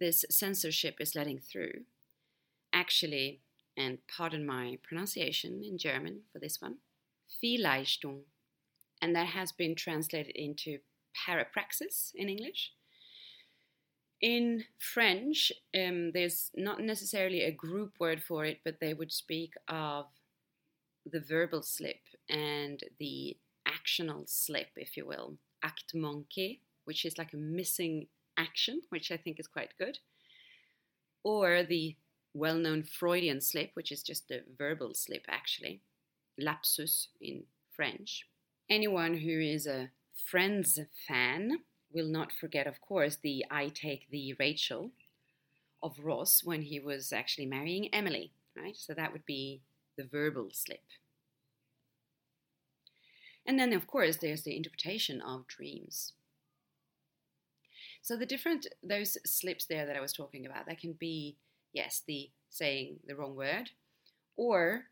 this 0.00 0.24
censorship 0.30 0.96
is 0.98 1.14
letting 1.14 1.38
through, 1.38 1.82
actually, 2.72 3.40
and 3.76 3.98
pardon 4.08 4.46
my 4.46 4.78
pronunciation 4.82 5.62
in 5.62 5.76
German 5.76 6.20
for 6.32 6.38
this 6.38 6.60
one, 6.60 6.76
Fehlleistung 7.42 8.22
and 9.04 9.14
that 9.14 9.26
has 9.26 9.52
been 9.52 9.74
translated 9.74 10.34
into 10.34 10.78
parapraxis 11.14 12.10
in 12.14 12.30
English. 12.30 12.72
In 14.22 14.64
French, 14.78 15.52
um, 15.78 16.12
there's 16.12 16.50
not 16.56 16.80
necessarily 16.80 17.42
a 17.42 17.52
group 17.52 17.92
word 18.00 18.22
for 18.22 18.46
it, 18.46 18.60
but 18.64 18.80
they 18.80 18.94
would 18.94 19.12
speak 19.12 19.52
of 19.68 20.06
the 21.10 21.20
verbal 21.20 21.62
slip 21.62 22.00
and 22.28 22.82
the 22.98 23.36
actional 23.66 24.28
slip, 24.28 24.68
if 24.76 24.96
you 24.96 25.06
will, 25.06 25.36
acte 25.62 25.94
manqué, 25.94 26.60
which 26.84 27.04
is 27.04 27.18
like 27.18 27.32
a 27.32 27.38
missing 27.38 28.06
action, 28.36 28.82
which 28.90 29.10
I 29.10 29.16
think 29.16 29.38
is 29.38 29.46
quite 29.46 29.70
good, 29.78 29.98
or 31.22 31.62
the 31.62 31.96
well 32.34 32.56
known 32.56 32.82
Freudian 32.82 33.40
slip, 33.40 33.70
which 33.74 33.92
is 33.92 34.02
just 34.02 34.28
the 34.28 34.42
verbal 34.58 34.94
slip 34.94 35.24
actually, 35.28 35.80
lapsus 36.38 37.08
in 37.20 37.44
French. 37.74 38.26
Anyone 38.68 39.18
who 39.18 39.40
is 39.40 39.66
a 39.66 39.90
Friends 40.30 40.78
fan 41.08 41.58
will 41.92 42.06
not 42.06 42.32
forget, 42.32 42.66
of 42.66 42.80
course, 42.80 43.18
the 43.20 43.44
I 43.50 43.68
take 43.68 44.08
the 44.10 44.34
Rachel 44.38 44.92
of 45.82 45.98
Ross 45.98 46.42
when 46.44 46.62
he 46.62 46.80
was 46.80 47.12
actually 47.12 47.46
marrying 47.46 47.92
Emily, 47.92 48.32
right? 48.56 48.76
So 48.76 48.94
that 48.94 49.12
would 49.12 49.26
be 49.26 49.60
the 49.96 50.04
verbal 50.04 50.50
slip. 50.52 50.84
And 53.46 53.58
then, 53.58 53.72
of 53.72 53.86
course, 53.86 54.16
there's 54.16 54.42
the 54.42 54.56
interpretation 54.56 55.20
of 55.20 55.46
dreams. 55.46 56.12
So 58.02 58.16
the 58.16 58.26
different, 58.26 58.66
those 58.82 59.16
slips 59.24 59.66
there 59.66 59.86
that 59.86 59.96
I 59.96 60.00
was 60.00 60.12
talking 60.12 60.46
about, 60.46 60.66
that 60.66 60.80
can 60.80 60.92
be, 60.94 61.36
yes, 61.72 62.02
the 62.06 62.30
saying 62.50 63.00
the 63.06 63.16
wrong 63.16 63.34
word 63.34 63.70
or 64.36 64.84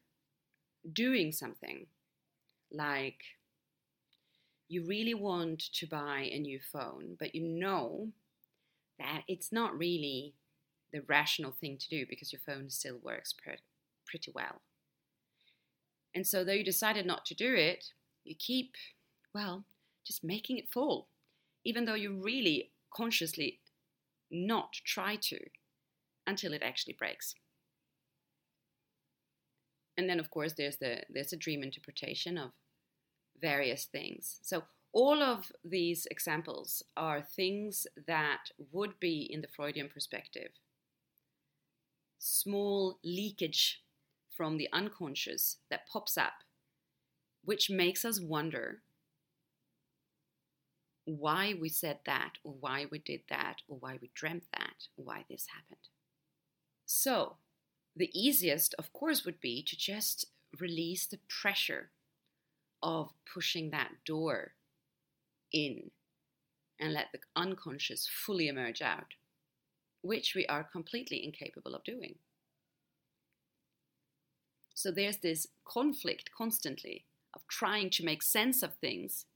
doing 0.93 1.33
something 1.33 1.87
like 2.73 3.23
you 4.69 4.85
really 4.87 5.15
want 5.15 5.61
to 5.75 5.87
buy 5.87 6.29
a 6.33 6.39
new 6.39 6.59
phone, 6.73 7.17
but 7.19 7.35
you 7.35 7.47
know 7.47 8.09
that 8.99 9.23
it's 9.29 9.53
not 9.53 9.77
really 9.77 10.35
the 10.93 11.03
rational 11.03 11.53
thing 11.53 11.77
to 11.79 11.89
do 11.89 12.07
because 12.09 12.33
your 12.33 12.41
phone 12.45 12.71
still 12.71 12.99
works 13.03 13.35
pretty 14.07 14.33
well. 14.35 14.61
And 16.15 16.27
so, 16.27 16.45
though 16.45 16.53
you 16.53 16.65
decided 16.65 17.07
not 17.07 17.25
to 17.27 17.35
do 17.35 17.55
it, 17.55 17.93
you 18.25 18.35
keep, 18.39 18.75
well, 19.35 19.65
just 20.07 20.23
making 20.23 20.59
it 20.59 20.71
fall, 20.71 21.09
even 21.65 21.85
though 21.85 21.95
you 21.95 22.13
really 22.13 22.71
consciously 22.95 23.61
not 24.31 24.73
try 24.85 25.17
to 25.17 25.39
until 26.27 26.53
it 26.53 26.63
actually 26.63 26.95
breaks. 26.95 27.35
And 29.97 30.09
then, 30.09 30.21
of 30.21 30.31
course, 30.31 30.55
there's 30.55 30.77
the 30.77 31.03
there's 31.11 31.33
a 31.33 31.37
dream 31.37 31.63
interpretation 31.63 32.39
of 32.39 32.51
various 33.41 33.85
things. 33.85 34.39
So 34.43 34.65
all 34.93 35.23
of 35.23 35.51
these 35.65 36.07
examples 36.11 36.83
are 36.97 37.23
things 37.23 37.87
that 38.07 38.51
would 38.73 39.01
be 39.01 39.23
in 39.31 39.41
the 39.41 39.49
Freudian 39.49 39.89
perspective 39.89 40.51
small 42.19 42.99
leakage 43.03 43.83
from 44.37 44.57
the 44.57 44.69
unconscious 44.73 45.59
that 45.71 45.87
pops 45.87 46.17
up, 46.17 46.45
which 47.45 47.71
makes 47.71 48.05
us 48.05 48.21
wonder 48.21 48.83
why 51.05 51.55
we 51.61 51.69
said 51.69 51.99
that, 52.07 52.33
or 52.45 52.55
why 52.61 52.87
we 52.91 52.99
did 52.99 53.23
that, 53.29 53.57
or 53.69 53.77
why 53.79 53.99
we 54.01 54.11
dreamt 54.15 54.45
that, 54.53 54.87
or 54.97 55.05
why 55.05 55.25
this 55.29 55.47
happened. 55.49 55.89
So, 56.87 57.37
the 57.97 58.11
easiest, 58.15 58.75
of 58.79 58.93
course, 58.93 59.25
would 59.25 59.41
be 59.41 59.63
to 59.65 59.77
just 59.77 60.27
release 60.61 61.07
the 61.07 61.19
pressure 61.29 61.91
of 62.83 63.13
pushing 63.33 63.71
that 63.71 63.91
door 64.05 64.53
in 65.53 65.91
and 66.79 66.93
let 66.93 67.09
the 67.13 67.21
unconscious 67.37 68.09
fully 68.09 68.49
emerge 68.49 68.83
out, 68.83 69.15
which 70.03 70.35
we 70.35 70.47
are 70.47 70.65
completely 70.65 71.25
incapable 71.25 71.75
of 71.75 71.85
doing. 71.85 72.17
So 74.75 74.91
there's 74.91 75.19
this 75.19 75.47
conflict 75.65 76.31
constantly 76.37 77.05
of 77.35 77.47
trying 77.49 77.91
to 77.91 78.05
make 78.05 78.23
sense 78.23 78.63
of 78.63 78.75
things 78.75 79.27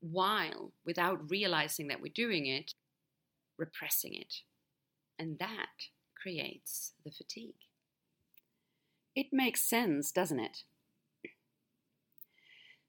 while, 0.00 0.72
without 0.84 1.30
realizing 1.30 1.88
that 1.88 2.00
we're 2.00 2.12
doing 2.14 2.46
it, 2.46 2.74
repressing 3.56 4.14
it. 4.14 4.42
And 5.18 5.38
that 5.38 5.88
creates 6.20 6.92
the 7.04 7.10
fatigue. 7.10 7.54
It 9.14 9.26
makes 9.32 9.62
sense, 9.62 10.12
doesn't 10.12 10.38
it? 10.38 10.62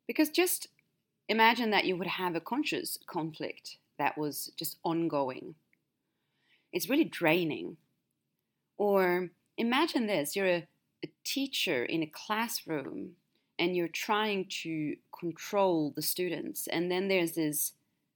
Because 0.06 0.30
just 0.30 0.68
imagine 1.28 1.72
that 1.72 1.86
you 1.86 1.96
would 1.98 2.08
have 2.08 2.36
a 2.36 2.42
conscious 2.42 2.98
conflict 3.08 3.78
that 3.98 4.18
was 4.18 4.52
just 4.58 4.78
ongoing. 4.84 5.56
It's 6.72 6.90
really 6.90 7.04
draining. 7.04 7.78
Or 8.78 9.30
imagine 9.58 10.08
this 10.08 10.36
you're 10.36 10.48
a 10.48 10.68
a 11.04 11.10
teacher 11.24 11.86
in 11.86 12.04
a 12.04 12.08
classroom 12.08 13.12
and 13.58 13.76
you're 13.76 13.88
trying 13.90 14.46
to 14.64 14.96
control 15.18 15.92
the 15.96 16.02
students, 16.02 16.68
and 16.68 16.90
then 16.90 17.10
there's 17.10 17.34
this 17.34 17.74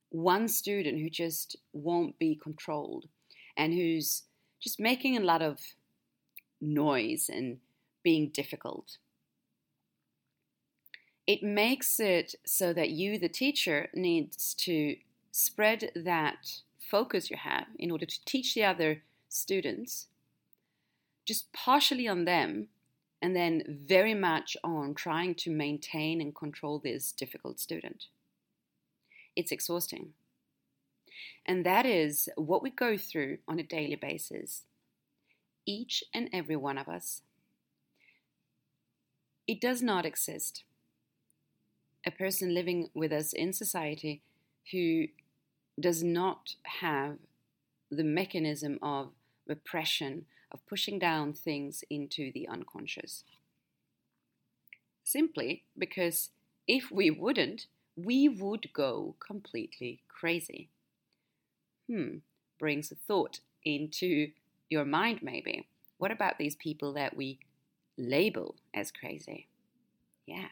one 0.10 0.48
student 0.48 1.00
who 1.00 1.10
just 1.10 1.58
won't 1.74 2.18
be 2.18 2.36
controlled 2.36 3.06
and 3.58 3.74
who's 3.74 4.24
just 4.62 4.80
making 4.80 5.18
a 5.18 5.22
lot 5.22 5.42
of 5.42 5.60
noise 6.62 7.30
and 7.32 7.58
being 8.04 8.30
difficult. 8.30 8.98
It 11.28 11.44
makes 11.44 12.00
it 12.00 12.36
so 12.46 12.74
that 12.74 12.92
you, 12.92 13.18
the 13.18 13.30
teacher, 13.30 13.90
needs 13.94 14.54
to 14.56 14.96
spread 15.32 15.92
that 15.96 16.62
focus 16.80 17.30
you 17.30 17.38
have 17.38 17.66
in 17.80 17.92
order 17.92 18.06
to 18.06 18.26
teach 18.26 18.54
the 18.54 18.64
other 18.64 19.02
students 19.30 20.08
just 21.26 21.52
partially 21.54 22.08
on 22.08 22.26
them 22.26 22.68
and 23.22 23.36
then 23.36 23.64
very 23.88 24.14
much 24.14 24.58
on 24.64 24.94
trying 24.94 25.34
to 25.36 25.50
maintain 25.50 26.20
and 26.20 26.36
control 26.36 26.80
this 26.80 27.12
difficult 27.14 27.60
student. 27.60 28.08
It's 29.36 29.52
exhausting. 29.52 30.10
And 31.46 31.66
that 31.66 31.86
is 31.86 32.30
what 32.36 32.62
we 32.62 32.70
go 32.70 32.98
through 32.98 33.38
on 33.48 33.60
a 33.60 33.64
daily 33.64 33.96
basis, 33.96 34.64
each 35.66 36.04
and 36.14 36.30
every 36.34 36.56
one 36.56 36.78
of 36.78 36.88
us. 36.88 37.22
It 39.48 39.60
does 39.60 39.82
not 39.82 40.06
exist 40.06 40.64
a 42.06 42.12
person 42.12 42.54
living 42.54 42.90
with 42.94 43.12
us 43.12 43.34
in 43.34 43.54
society 43.54 44.22
who 44.72 45.08
does 45.80 46.04
not 46.04 46.56
have 46.82 47.18
the 47.90 48.04
mechanism 48.04 48.80
of 48.82 49.12
repression 49.48 50.26
of 50.54 50.66
pushing 50.68 51.00
down 51.00 51.34
things 51.34 51.84
into 51.90 52.32
the 52.32 52.48
unconscious. 52.48 53.24
Simply 55.04 55.64
because 55.78 56.30
if 56.68 56.92
we 56.92 57.10
wouldn't, 57.10 57.68
we 57.96 58.30
would 58.30 58.72
go 58.74 59.16
completely 59.20 60.02
crazy. 60.08 60.70
Hmm, 61.88 62.18
brings 62.60 62.92
a 62.92 62.96
thought 62.96 63.40
into 63.66 64.32
your 64.70 64.86
mind, 64.86 65.20
maybe. 65.22 65.68
What 65.98 66.12
about 66.12 66.38
these 66.38 66.56
people 66.56 66.94
that 66.94 67.16
we 67.16 67.40
label 67.98 68.56
as 68.74 68.92
crazy? 68.92 69.48
Yeah. 70.26 70.50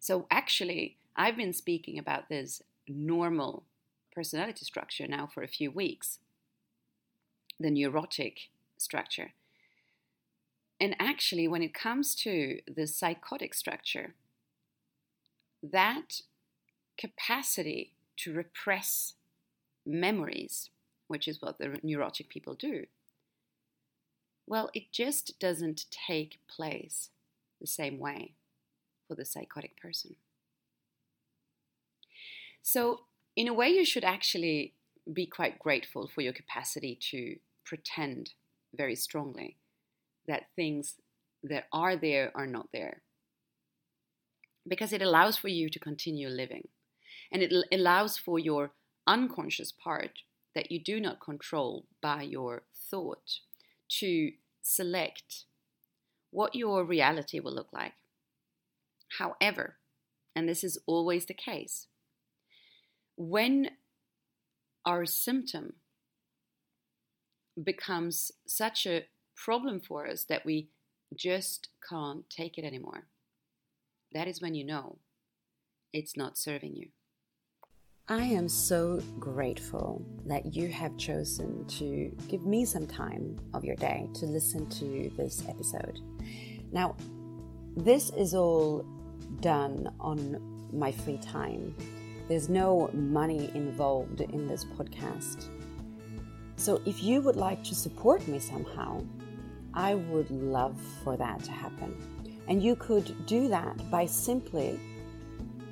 So, 0.00 0.26
actually, 0.30 0.96
I've 1.16 1.36
been 1.36 1.52
speaking 1.52 1.98
about 1.98 2.28
this 2.28 2.62
normal 2.86 3.64
personality 4.12 4.64
structure 4.64 5.06
now 5.06 5.26
for 5.26 5.42
a 5.42 5.48
few 5.48 5.70
weeks 5.70 6.18
the 7.60 7.70
neurotic 7.70 8.48
structure. 8.80 9.32
And 10.80 10.94
actually, 11.00 11.48
when 11.48 11.62
it 11.62 11.74
comes 11.74 12.14
to 12.16 12.60
the 12.72 12.86
psychotic 12.86 13.54
structure, 13.54 14.14
that 15.62 16.22
capacity 16.96 17.94
to 18.18 18.32
repress 18.32 19.14
memories, 19.84 20.70
which 21.08 21.26
is 21.26 21.42
what 21.42 21.58
the 21.58 21.78
neurotic 21.82 22.28
people 22.28 22.54
do, 22.54 22.86
well, 24.46 24.70
it 24.72 24.92
just 24.92 25.38
doesn't 25.38 25.86
take 25.90 26.38
place 26.48 27.10
the 27.60 27.66
same 27.66 27.98
way 27.98 28.34
for 29.06 29.14
the 29.14 29.24
psychotic 29.24 29.76
person. 29.80 30.16
So, 32.62 33.00
in 33.36 33.48
a 33.48 33.54
way, 33.54 33.68
you 33.68 33.84
should 33.84 34.04
actually 34.04 34.74
be 35.12 35.26
quite 35.26 35.58
grateful 35.58 36.08
for 36.08 36.20
your 36.20 36.32
capacity 36.32 36.98
to 37.10 37.36
pretend 37.64 38.32
very 38.74 38.94
strongly 38.94 39.56
that 40.26 40.48
things 40.54 40.94
that 41.42 41.64
are 41.72 41.96
there 41.96 42.30
are 42.34 42.46
not 42.46 42.68
there. 42.72 43.02
Because 44.66 44.92
it 44.92 45.02
allows 45.02 45.36
for 45.36 45.48
you 45.48 45.70
to 45.70 45.78
continue 45.78 46.28
living. 46.28 46.68
And 47.32 47.42
it 47.42 47.52
allows 47.72 48.18
for 48.18 48.38
your 48.38 48.72
unconscious 49.06 49.72
part 49.72 50.20
that 50.54 50.70
you 50.70 50.82
do 50.82 51.00
not 51.00 51.20
control 51.20 51.86
by 52.02 52.22
your 52.22 52.62
thought 52.90 53.40
to 53.88 54.32
select 54.62 55.44
what 56.30 56.54
your 56.54 56.84
reality 56.84 57.40
will 57.40 57.54
look 57.54 57.72
like. 57.72 57.94
However, 59.18 59.76
and 60.36 60.48
this 60.48 60.62
is 60.62 60.78
always 60.86 61.26
the 61.26 61.34
case, 61.34 61.86
when 63.16 63.70
our 64.84 65.06
symptom 65.06 65.74
becomes 67.64 68.30
such 68.46 68.86
a 68.86 69.04
problem 69.36 69.80
for 69.80 70.06
us 70.06 70.24
that 70.24 70.44
we 70.44 70.68
just 71.16 71.68
can't 71.88 72.28
take 72.28 72.58
it 72.58 72.64
anymore. 72.64 73.06
That 74.12 74.28
is 74.28 74.40
when 74.40 74.54
you 74.54 74.64
know 74.64 74.98
it's 75.92 76.16
not 76.16 76.38
serving 76.38 76.74
you. 76.76 76.88
I 78.08 78.22
am 78.22 78.48
so 78.48 79.02
grateful 79.18 80.02
that 80.24 80.54
you 80.54 80.68
have 80.68 80.96
chosen 80.96 81.66
to 81.66 82.10
give 82.26 82.46
me 82.46 82.64
some 82.64 82.86
time 82.86 83.36
of 83.52 83.64
your 83.64 83.76
day 83.76 84.08
to 84.14 84.26
listen 84.26 84.66
to 84.70 85.12
this 85.16 85.44
episode. 85.46 85.98
Now, 86.72 86.96
this 87.76 88.10
is 88.10 88.34
all 88.34 88.86
done 89.40 89.92
on 90.00 90.68
my 90.72 90.90
free 90.90 91.18
time 91.18 91.74
There's 92.28 92.50
no 92.50 92.90
money 92.92 93.50
involved 93.54 94.20
in 94.20 94.46
this 94.46 94.64
podcast. 94.64 95.48
So 96.58 96.82
if 96.84 97.04
you 97.04 97.20
would 97.22 97.36
like 97.36 97.62
to 97.64 97.74
support 97.74 98.26
me 98.26 98.40
somehow, 98.40 99.04
I 99.74 99.94
would 99.94 100.28
love 100.30 100.76
for 101.04 101.16
that 101.16 101.42
to 101.44 101.52
happen. 101.52 101.96
And 102.48 102.60
you 102.60 102.74
could 102.74 103.26
do 103.26 103.46
that 103.48 103.88
by 103.92 104.06
simply 104.06 104.80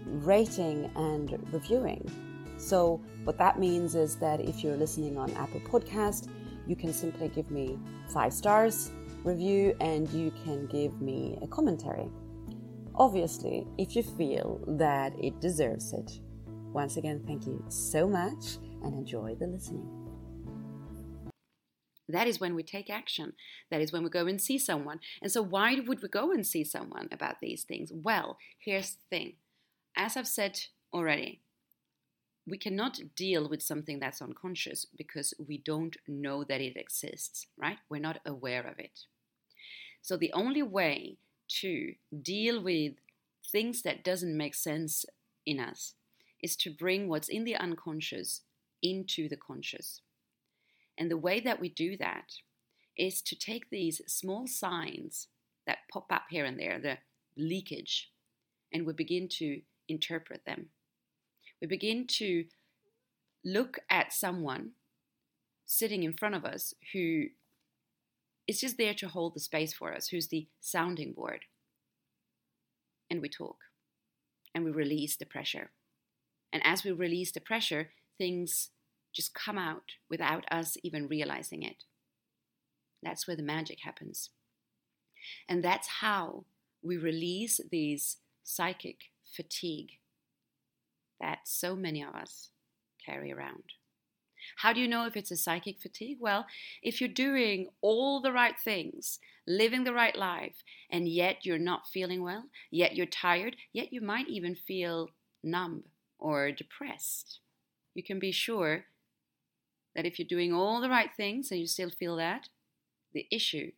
rating 0.07 0.89
and 0.95 1.37
reviewing. 1.53 2.09
So, 2.57 3.01
what 3.25 3.37
that 3.39 3.59
means 3.59 3.97
is 3.97 4.15
that 4.17 4.41
if 4.41 4.63
you're 4.63 4.77
listening 4.77 5.19
on 5.19 5.33
Apple 5.33 5.61
Podcast, 5.61 6.29
you 6.69 6.77
can 6.77 6.93
simply 6.93 7.29
give 7.29 7.51
me 7.51 7.79
five 8.09 8.33
stars 8.33 8.93
review 9.25 9.75
and 9.81 10.09
you 10.11 10.33
can 10.45 10.67
give 10.69 11.01
me 11.01 11.37
a 11.43 11.49
commentary. 11.49 12.09
Obviously, 12.95 13.67
if 13.77 13.97
you 13.97 14.05
feel 14.05 14.61
that 14.69 15.13
it 15.19 15.41
deserves 15.41 15.93
it. 15.93 16.21
Once 16.73 16.97
again, 16.97 17.21
thank 17.27 17.45
you 17.45 17.63
so 17.69 18.07
much 18.07 18.59
and 18.85 18.95
enjoy 18.95 19.35
the 19.35 19.49
listening. 19.49 20.06
That 22.09 22.29
is 22.29 22.41
when 22.41 22.55
we 22.55 22.63
take 22.63 22.89
action. 22.89 23.33
That 23.71 23.81
is 23.81 23.93
when 23.93 24.05
we 24.05 24.11
go 24.11 24.27
and 24.27 24.41
see 24.41 24.59
someone. 24.59 25.01
And 25.21 25.31
so, 25.31 25.43
why 25.43 25.77
would 25.81 26.03
we 26.03 26.09
go 26.09 26.31
and 26.31 26.47
see 26.47 26.65
someone 26.65 27.09
about 27.11 27.41
these 27.41 27.65
things? 27.65 27.91
Well, 27.93 28.39
here's 28.59 28.91
the 28.93 29.03
thing. 29.11 29.35
As 29.97 30.17
I've 30.17 30.29
said 30.29 30.61
already, 30.93 31.41
we 32.47 32.59
cannot 32.59 33.01
deal 33.17 33.49
with 33.49 33.63
something 33.63 33.99
that's 33.99 34.23
unconscious 34.23 34.87
because 34.97 35.35
we 35.45 35.59
don't 35.59 35.97
know 36.07 36.45
that 36.45 36.61
it 36.61 36.77
exists, 36.77 37.49
right? 37.59 37.79
We're 37.91 38.01
not 38.01 38.21
aware 38.25 38.65
of 38.67 38.79
it. 38.79 39.01
So 40.01 40.17
the 40.17 40.33
only 40.33 40.63
way 40.63 41.17
to 41.61 41.95
deal 42.23 42.63
with 42.63 42.93
things 43.51 43.83
that 43.83 44.05
doesn't 44.05 44.37
make 44.37 44.55
sense 44.55 45.05
in 45.45 45.59
us 45.59 45.95
is 46.43 46.57
to 46.57 46.71
bring 46.71 47.09
what's 47.09 47.29
in 47.29 47.45
the 47.45 47.57
unconscious 47.57 48.43
into 48.83 49.29
the 49.29 49.37
conscious. 49.37 50.03
And 50.99 51.11
the 51.11 51.17
way 51.17 51.41
that 51.41 51.61
we 51.61 51.69
do 51.69 51.97
that 51.99 52.33
is 52.97 53.21
to 53.23 53.37
take 53.37 53.71
these 53.71 54.01
small 54.07 54.47
signs 54.47 55.29
that 55.67 55.79
pop 55.93 56.07
up 56.11 56.25
here 56.31 56.45
and 56.45 56.59
there, 56.59 56.79
the 56.79 56.99
leakage, 57.37 58.11
and 58.73 58.87
we 58.87 58.93
begin 58.93 59.29
to 59.29 59.61
interpret 59.89 60.45
them 60.47 60.71
we 61.61 61.67
begin 61.67 62.07
to 62.07 62.45
look 63.45 63.79
at 63.91 64.13
someone 64.13 64.73
sitting 65.65 66.03
in 66.03 66.13
front 66.13 66.35
of 66.35 66.45
us 66.45 66.75
who 66.93 67.25
is 68.47 68.61
just 68.61 68.77
there 68.77 68.95
to 68.95 69.09
hold 69.09 69.35
the 69.35 69.41
space 69.41 69.73
for 69.73 69.95
us, 69.95 70.09
who's 70.09 70.29
the 70.29 70.49
sounding 70.61 71.13
board. 71.13 71.41
And 73.11 73.21
we 73.21 73.29
talk 73.29 73.57
and 74.55 74.65
we 74.65 74.71
release 74.71 75.17
the 75.17 75.27
pressure. 75.27 75.71
And 76.53 76.65
as 76.65 76.85
we 76.85 76.93
release 76.93 77.33
the 77.33 77.41
pressure, 77.41 77.91
things 78.19 78.71
just 79.17 79.35
come 79.35 79.57
out 79.57 79.93
without 80.11 80.45
us 80.51 80.77
even 80.83 81.09
realizing 81.09 81.63
it. 81.63 81.85
That's 83.03 83.27
where 83.27 83.37
the 83.37 83.43
magic 83.43 83.79
happens. 83.83 84.31
And 85.49 85.65
that's 85.65 85.89
how 86.01 86.45
we 86.83 86.99
release 86.99 87.61
these 87.71 88.19
psychic 88.45 88.97
fatigue 89.25 89.93
that 91.19 91.39
so 91.45 91.75
many 91.75 92.03
of 92.03 92.15
us 92.15 92.51
carry 93.05 93.33
around. 93.33 93.65
How 94.59 94.73
do 94.73 94.81
you 94.81 94.87
know 94.87 95.07
if 95.07 95.17
it's 95.17 95.31
a 95.31 95.37
psychic 95.37 95.81
fatigue? 95.81 96.19
Well, 96.21 96.47
if 96.83 97.01
you're 97.01 97.09
doing 97.09 97.69
all 97.81 98.21
the 98.21 98.33
right 98.33 98.55
things, 98.63 99.19
living 99.49 99.85
the 99.85 99.95
right 99.95 100.15
life, 100.15 100.57
and 100.91 101.09
yet 101.09 101.45
you're 101.45 101.59
not 101.59 101.89
feeling 101.93 102.23
well, 102.23 102.45
yet 102.71 102.95
you're 102.95 103.07
tired, 103.07 103.57
yet 103.73 103.93
you 103.93 104.01
might 104.01 104.29
even 104.29 104.55
feel 104.55 105.09
numb 105.43 105.85
or 106.19 106.53
depressed, 106.53 107.41
you 107.95 108.03
can 108.03 108.19
be 108.19 108.31
sure 108.31 108.85
that 109.97 110.05
if 110.05 110.19
you're 110.19 110.29
doing 110.29 110.53
all 110.53 110.81
the 110.81 110.91
right 110.91 111.11
things 111.17 111.51
and 111.51 111.59
you 111.59 111.67
still 111.67 111.91
feel 111.91 112.17
that, 112.17 112.51
the 113.15 113.27
issue 113.33 113.73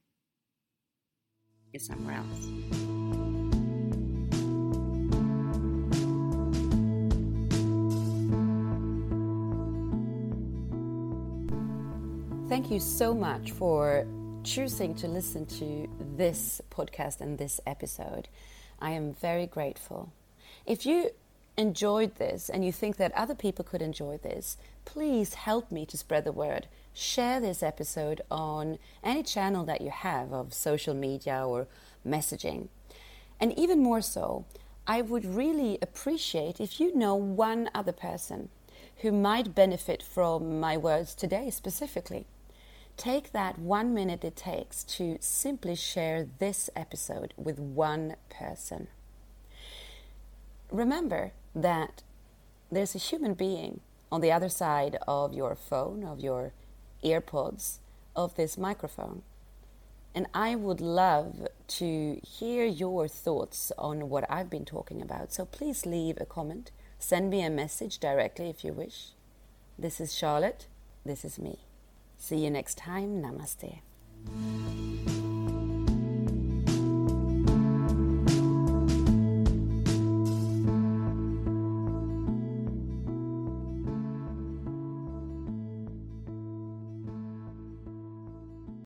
is 1.73 1.87
somewhere 1.87 2.17
else. 2.17 2.45
Thank 12.49 12.71
you 12.73 12.81
so 12.81 13.15
much 13.15 13.53
for 13.53 14.05
choosing 14.43 14.95
to 14.97 15.07
listen 15.07 15.47
to 15.47 15.89
this 16.17 16.61
podcast 16.71 17.21
and 17.21 17.39
this 17.39 17.61
episode. 17.67 18.29
I 18.81 18.91
am 18.91 19.15
very 19.15 19.47
grateful. 19.47 20.13
If 20.67 20.85
you 20.85 21.11
enjoyed 21.59 22.15
this 22.17 22.49
and 22.49 22.65
you 22.65 22.73
think 22.73 22.97
that 22.97 23.13
other 23.13 23.35
people 23.35 23.65
could 23.65 23.83
enjoy 23.83 24.17
this, 24.19 24.57
please 24.85 25.35
help 25.35 25.71
me 25.71 25.85
to 25.87 25.97
spread 25.97 26.25
the 26.25 26.33
word. 26.33 26.69
Share 26.95 27.41
this 27.41 27.63
episode 27.63 28.23
on 28.31 28.79
any 29.05 29.23
channel 29.23 29.65
that 29.65 29.81
you 29.81 29.91
have 29.91 30.33
of 30.33 30.55
social 30.55 30.95
media 30.95 31.45
or 31.47 31.67
messaging. 32.07 32.69
And 33.41 33.57
even 33.59 33.83
more 33.83 34.01
so, 34.01 34.47
I 34.87 35.03
would 35.03 35.25
really 35.25 35.79
appreciate 35.83 36.61
if 36.61 36.81
you 36.81 36.97
know 36.97 37.15
one 37.15 37.69
other 37.75 37.93
person 37.93 38.49
who 38.99 39.13
might 39.13 39.55
benefit 39.55 40.03
from 40.03 40.59
my 40.61 40.77
words 40.77 41.15
today 41.15 41.51
specifically. 41.51 42.27
Take 42.97 43.31
that 43.33 43.59
one 43.59 43.95
minute 43.95 44.25
it 44.25 44.35
takes 44.35 44.83
to 44.85 45.19
simply 45.21 45.77
share 45.77 46.27
this 46.39 46.69
episode 46.75 47.33
with 47.37 47.59
one 47.61 48.17
person. 48.29 48.89
Remember 50.71 51.33
that 51.63 52.03
there's 52.71 52.95
a 52.95 52.99
human 52.99 53.35
being 53.35 53.81
on 54.11 54.21
the 54.21 54.33
other 54.33 54.49
side 54.49 54.97
of 55.07 55.33
your 55.35 55.55
phone, 55.55 56.05
of 56.05 56.21
your 56.21 56.53
earpods, 57.05 57.79
of 58.17 58.35
this 58.37 58.59
microphone. 58.59 59.23
And 60.15 60.27
I 60.35 60.57
would 60.57 60.81
love 60.81 61.47
to 61.69 62.21
hear 62.27 62.65
your 62.65 63.07
thoughts 63.07 63.71
on 63.79 64.09
what 64.09 64.25
I've 64.31 64.51
been 64.51 64.65
talking 64.65 65.01
about. 65.03 65.33
So 65.33 65.45
please 65.45 65.87
leave 65.87 66.19
a 66.21 66.27
comment. 66.27 66.71
Send 66.99 67.31
me 67.31 67.43
a 67.43 67.51
message 67.51 67.99
directly 67.99 68.49
if 68.49 68.65
you 68.65 68.73
wish. 68.73 69.11
This 69.79 70.01
is 70.01 70.15
Charlotte. 70.15 70.67
This 71.05 71.25
is 71.25 71.39
me. 71.39 71.61
See 72.17 72.45
you 72.45 72.51
next 72.51 72.79
time. 72.79 73.23
Namaste. 73.23 73.81